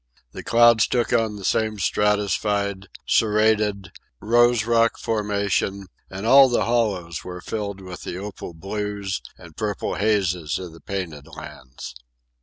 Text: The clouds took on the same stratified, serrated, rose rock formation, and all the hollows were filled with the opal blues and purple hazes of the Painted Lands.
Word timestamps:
The 0.31 0.41
clouds 0.41 0.87
took 0.87 1.13
on 1.13 1.35
the 1.35 1.45
same 1.45 1.77
stratified, 1.77 2.87
serrated, 3.05 3.91
rose 4.19 4.65
rock 4.65 4.97
formation, 4.97 5.85
and 6.09 6.25
all 6.25 6.49
the 6.49 6.65
hollows 6.65 7.23
were 7.23 7.39
filled 7.39 7.81
with 7.81 8.01
the 8.01 8.17
opal 8.17 8.55
blues 8.55 9.21
and 9.37 9.55
purple 9.55 9.93
hazes 9.93 10.57
of 10.57 10.71
the 10.73 10.81
Painted 10.81 11.27
Lands. 11.27 11.93